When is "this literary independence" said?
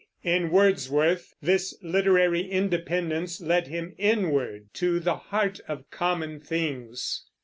1.43-3.39